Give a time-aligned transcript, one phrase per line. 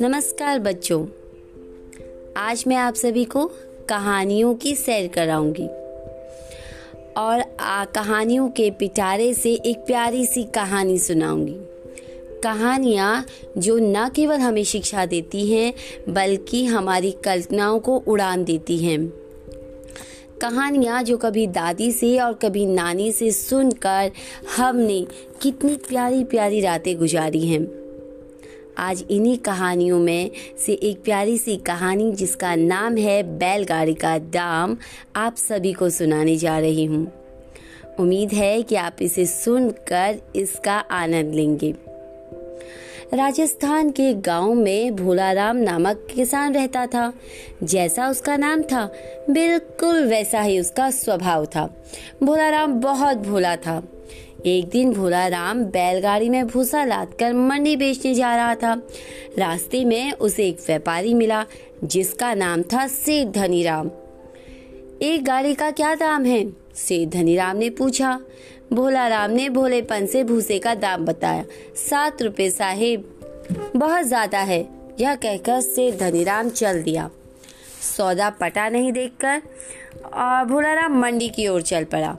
[0.00, 1.06] नमस्कार बच्चों।
[2.36, 3.50] आज मैं आप सभी को
[3.88, 5.66] कहानियों की सैर कराऊँगी।
[7.16, 11.56] और आ, कहानियों के पिटारे से एक प्यारी सी कहानी सुनाऊँगी।
[12.42, 13.26] कहानियाँ
[13.58, 15.74] जो न केवल हमें शिक्षा देती हैं
[16.08, 19.25] बल्कि हमारी कल्पनाओं को उड़ान देती हैं।
[20.40, 24.10] कहानियाँ जो कभी दादी से और कभी नानी से सुनकर
[24.56, 25.06] हमने
[25.42, 27.68] कितनी प्यारी प्यारी रातें गुजारी हैं।
[28.78, 34.76] आज इन्हीं कहानियों में से एक प्यारी सी कहानी जिसका नाम है बैलगाड़ी का दाम
[35.16, 37.12] आप सभी को सुनाने जा रही हूँ।
[38.00, 41.74] उम्मीद है कि आप इसे सुनकर इसका आनंद लेंगे।
[43.14, 47.12] राजस्थान के गाँव में भोलाराम नामक किसान रहता था।
[47.62, 48.92] जैसा उसका नाम था,
[49.30, 51.84] बिल्कुल वैसा ही उसका स्वभाव था।
[52.22, 53.82] भोलाराम बहुत भोला था।
[54.46, 58.82] एक दिन भोला राम बैलगाड़ी में भूसा लाद कर मंडी बेचने जा रहा था।
[59.38, 61.46] रास्ते में उसे एक व्यापारी मिला,
[61.84, 63.90] जिसका नाम था सेठ धनीराम।
[65.02, 66.50] एक गाड़ी का क्या दाम है?
[66.74, 68.20] सेठ धनीराम ने पूछा।
[68.72, 71.44] भोला राम ने भोलेपन से भूसे का दाम बताया।
[71.78, 73.04] सात रुपए साहेब।
[73.76, 74.60] बहुत ज़्यादा है,
[75.00, 77.10] यह कहकर से धनीराम चल दिया।
[77.96, 79.42] सौदा पटा नहीं देखकर,
[80.06, 82.16] और भोला राम मंडी की ओर चल पड़ा।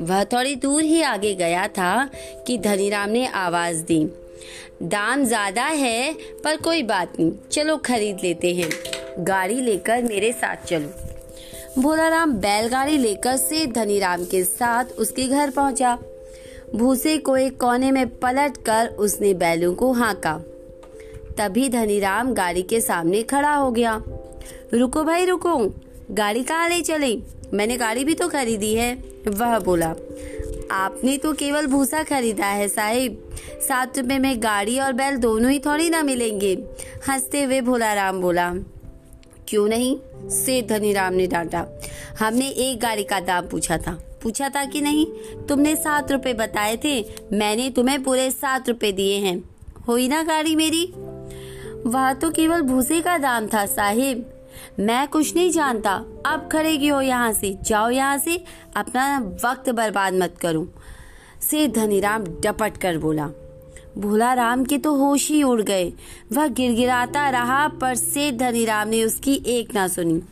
[0.00, 2.10] वह थोड़ी दूर ही आगे गया था
[2.46, 4.04] कि धनीराम ने आवाज़ दी।
[4.82, 6.12] दाम ज़्यादा है,
[6.44, 8.70] पर कोई बात नहीं, चलो खरीद लेते हैं।
[9.18, 11.13] गाड़ी लेकर मेरे साथ चलो।
[11.78, 15.98] भोलाराम बैलगाड़ी लेकर से धनीराम के साथ उसके घर पहुँचा।
[16.74, 20.40] भूसे को एक कोने में पलट कर उसने बैलों को हाँका।
[21.38, 24.02] तभी धनीराम गाड़ी के सामने खड़ा हो गया।
[24.74, 25.74] रुको भाई, रुको।
[26.10, 27.22] गाड़ी कहाँ ले चले?
[27.54, 29.94] मैंने गाड़ी भी तो खरीदी है, वह बोला।
[30.70, 33.30] आपने तो केवल भूसा खरीदा है साहिब।
[33.70, 36.64] रुपए में गाड़ी और बैल दोनों ही थोड़ी ना मिलेंगे,
[37.08, 38.54] हँसते हुए भोला राम बोला।
[39.48, 39.98] क्यों नहीं?
[40.30, 41.66] से धनी राम ने डांटा।
[42.18, 45.06] हमने एक गाड़ी का दाम पूछा था। पूछा था कि नहीं?
[45.46, 49.44] तुमने सात रुपए बताए थे। मैंने तुम्हें पूरे सात रुपए दिए हैं।
[49.88, 50.92] हुई ना गाड़ी मेरी?
[51.86, 54.30] वह तो केवल भूसे का दाम था, साहिब।
[54.80, 55.92] मैं कुछ नहीं जानता।
[56.26, 57.58] अब खड़े क्यों यहाँ से?
[57.62, 58.44] जाओ यहाँ से।
[58.76, 60.68] अपना वक्त बर्बाद मत करो।
[61.40, 63.30] से धनीराम डपट कर बोला।
[63.98, 65.92] भोला राम के तो होश ही उड़ गए।
[66.32, 70.22] वह गिड़गिड़ाता रहा, पर से धनीराम ने उसकी एक ना सुनी।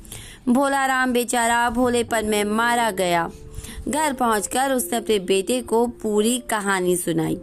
[0.49, 3.31] भोला राम बेचारा भोलेपन में मारा गया।
[3.89, 7.39] घर पहुंचकर उसने अपने बेटे को पूरी कहानी सुनाई।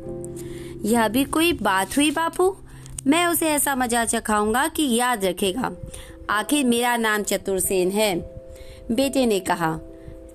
[0.85, 2.55] यह भी कोई बात हुई बापू?
[3.07, 5.71] मैं उसे ऐसा मज़ा चखाऊँगा कि याद रखेगा।
[6.29, 8.15] आखिर मेरा नाम चतुरसेन है।
[8.91, 9.79] बेटे ने कहा,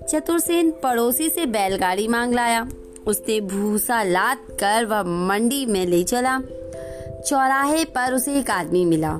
[0.09, 2.67] चतुरसेन पड़ोसी से बैलगाड़ी मांग लाया।
[3.07, 6.39] उसने भूसा लाद कर वह मंडी में ले चला।
[7.27, 9.19] चौराहे पर उसे एक आदमी मिला।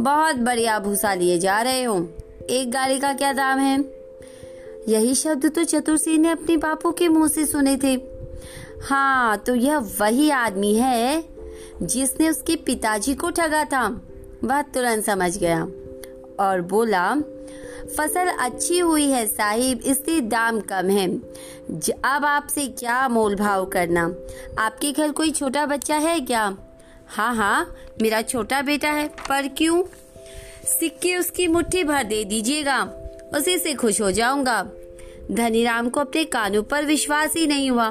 [0.00, 2.08] बहुत बढ़िया भूसा लिए जा रहे हो।
[2.50, 3.84] एक गाड़ी का क्या दाम है?
[4.88, 8.00] यही शब्द तो चतुरसेन ने अपने बापू के मुँह से सुने थे।
[8.84, 11.24] हाँ तो यह वही आदमी है
[11.82, 14.02] जिसने उसके पिताजी को ठगा था।
[14.44, 15.62] वह तुरंत समझ गया
[16.40, 17.14] और बोला
[17.96, 21.06] फ़सल अच्छी हुई है साहिब, इसलिए दाम कम है।
[22.04, 24.04] अब आपसे क्या मोल भाव करना?
[24.58, 26.44] आपके घर कोई छोटा बच्चा है क्या?
[27.08, 29.82] हाँ हाँ मेरा छोटा बेटा है, पर क्यों?
[30.68, 32.82] सिक्के उसकी मुट्ठी भर दे दीजिएगा,
[33.34, 34.62] उसी से खुश हो जाऊँगा।
[35.30, 37.88] धनीराम को अपने कानों पर विश्वास ही नहीं हुआ।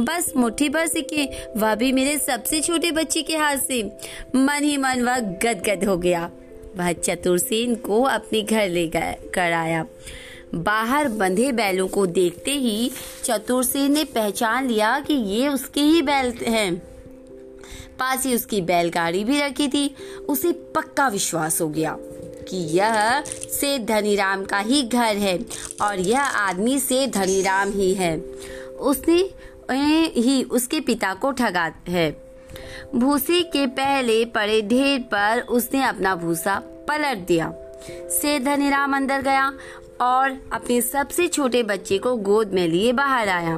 [0.00, 3.82] बस मुट्ठी भर सिक्के, वह भी मेरे सबसे छोटे बच्चे के हाथ से।
[4.36, 6.30] मन ही मन वह गदगद हो गया।
[6.76, 9.86] वह चतुरसेन को अपने घर ले कर आया
[10.54, 12.90] बाहर बंधे बैलों को देखते ही
[13.24, 16.82] चतुरसेन ने पहचान लिया कि ये उसके ही बैल हैं।
[17.98, 19.94] पास ही उसकी बैलगाड़ी भी रखी थी।
[20.28, 21.96] उसे पक्का विश्वास हो गया
[22.48, 23.22] कि यह
[23.60, 25.38] से धनीराम का ही घर है
[25.82, 28.16] और यह आदमी से धनीराम ही है।
[28.80, 29.18] उसने
[30.20, 32.29] ही उसके पिता को ठगा है।
[32.94, 37.52] भूसी के पहले पड़े ढेर पर उसने अपना भूसा पलट दिया।
[37.90, 39.52] से धनीराम अंदर गया
[40.00, 43.56] और अपने सबसे छोटे बच्चे को गोद में लिए बाहर आया।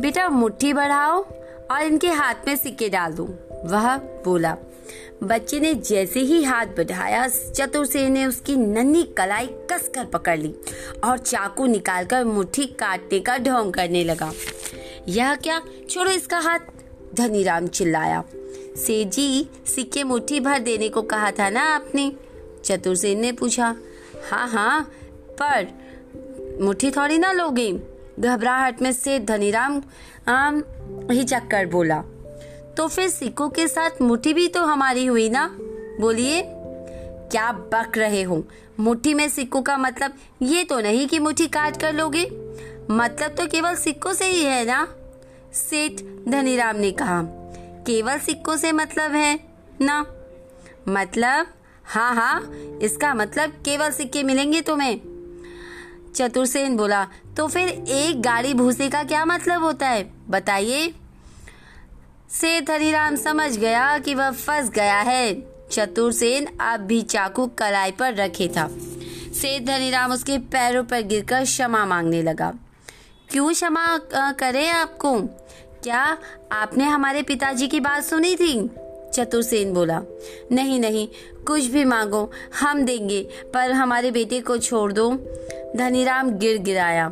[0.00, 1.26] बेटा, मुट्ठी बढ़ाओ
[1.70, 3.24] और इनके हाथ में सिक्के डाल दो,
[3.64, 4.56] वह बोला।
[5.22, 10.54] बच्चे ने जैसे ही हाथ बढ़ाया, चतुर ने उसकी नन्ही कलाई कस कर पकड़ ली
[11.04, 14.32] और चाकू निकालकर मुट्ठी काटने का ढोंग करने लगा।
[15.08, 15.62] यह क्या?
[15.90, 16.58] छोड़ो इसका हाथ।
[17.14, 18.24] धनीराम चिल्लाया।
[18.76, 22.12] सेठ जी सिक्के मुट्ठी भर देने को कहा था ना आपने?
[22.64, 23.76] चतुरसेन ने पूछा।
[24.30, 24.90] हाँ हाँ
[25.42, 25.66] पर
[26.60, 27.72] मुट्ठी थोड़ी ना लोगे?
[28.20, 29.82] घबराहट में से धनीराम
[30.28, 30.64] आम
[31.10, 32.02] हिचक कर बोला।
[32.76, 35.56] तो फिर सिक्कों के साथ मुट्ठी भी तो हमारी हुई ना?
[36.00, 36.42] बोलिए,
[37.30, 38.44] क्या बक रहे हो?
[38.80, 42.30] मुट्ठी में सिक्कों का मतलब ये तो नहीं कि मुट्ठी काट कर लोगे?
[42.90, 44.96] मतलब तो केवल सिक्कों से ही है ना?
[45.56, 47.22] सेठ धनीराम ने कहा,
[47.86, 49.38] केवल सिक्कों से मतलब है?
[49.80, 50.04] ना।
[50.88, 51.46] मतलब?
[51.84, 55.00] हाँ हाँ इसका मतलब केवल सिक्के मिलेंगे तुम्हें।
[56.16, 57.06] चतुरसेन बोला
[57.36, 60.10] तो फिर एक गाड़ी भूसे का क्या मतलब होता है?
[60.28, 60.94] बताइए।
[62.30, 65.34] सेठ हरिराम समझ गया कि वह फंस गया है।
[65.72, 68.68] चतुर्सेन अब भी चाकू कलाई पर रखे था।
[69.34, 72.52] सेठ धनीराम उसके पैरों पर गिरकर क्षमा मांगने लगा।
[73.36, 73.86] क्यों क्षमा
[74.32, 75.10] करें आपको?
[75.82, 76.02] क्या
[76.52, 78.52] आपने हमारे पिताजी की बात सुनी थी?
[79.14, 80.00] चतुर्सेन बोला,
[80.52, 81.06] नहीं नहीं,
[81.46, 82.30] कुछ भी मांगो,
[82.60, 83.20] हम देंगे,
[83.54, 85.10] पर हमारे बेटे को छोड़ दो।
[85.76, 87.08] धनीराम गिर गिराया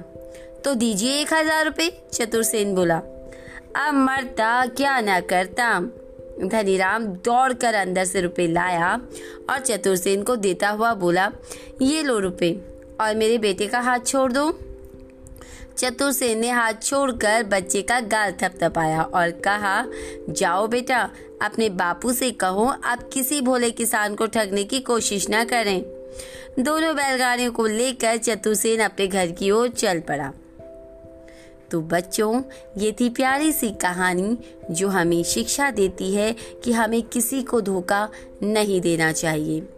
[0.64, 2.96] तो दीजिए एक हज़ार रुपये चतुर्सेन बोला,
[3.76, 5.80] अब मरता क्या न करता?
[6.42, 8.94] धनीराम दौड़कर अंदर से रुपए लाया
[9.50, 11.30] और चतुर्सेन को देता हुआ बोला,
[11.82, 12.54] ये लो रुपए
[13.00, 14.52] और मेरे बेटे का हाथ छोड़ दो।
[15.78, 19.86] चतुर्सेन ने हाथ छोड़कर बच्चे का गाल थपथपाया और कहा,
[20.30, 21.10] जाओ बेटा,
[21.42, 25.82] अपने बापू से कहो, आप किसी भोले किसान को ठगने की कोशिश न करें।
[26.60, 30.32] दोनों बैलगाड़ियों को लेकर चतुर्सेन अपने घर की ओर चल पड़ा।
[31.70, 32.42] तो बच्चों,
[32.78, 34.38] ये थी प्यारी सी कहानी
[34.70, 38.08] जो हमें शिक्षा देती है कि हमें किसी को धोखा
[38.42, 39.68] नहीं देना चाहिए।